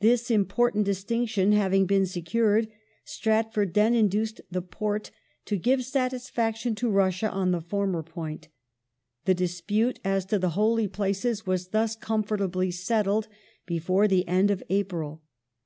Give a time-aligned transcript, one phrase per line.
[0.00, 2.68] This impoi tant distinction having been secured
[3.06, 5.10] Stratford then induced the Porte
[5.46, 8.48] to give satisfaction to Russia on the fonner point
[9.24, 13.26] The dispute as to the Holy Places was thus comfortably settled
[13.64, 15.22] before the end of April.